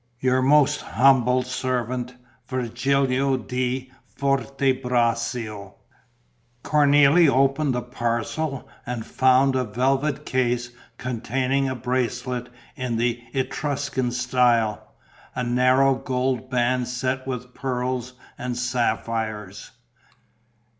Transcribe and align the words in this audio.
"Your 0.19 0.41
most 0.41 0.81
humble 0.81 1.43
servant, 1.43 2.15
"Virgilio 2.47 3.37
di 3.37 3.91
F. 4.19 4.57
B." 4.57 4.73
Cornélie 6.63 7.29
opened 7.29 7.75
the 7.75 7.83
parcel 7.83 8.67
and 8.83 9.05
found 9.05 9.55
a 9.55 9.63
velvet 9.63 10.25
case 10.25 10.71
containing 10.97 11.69
a 11.69 11.75
bracelet 11.75 12.49
in 12.75 12.97
the 12.97 13.21
Etruscan 13.35 14.09
style: 14.09 14.91
a 15.35 15.43
narrow 15.43 15.93
gold 15.93 16.49
band 16.49 16.87
set 16.87 17.27
with 17.27 17.53
pearls 17.53 18.13
and 18.39 18.57
sapphires. 18.57 19.69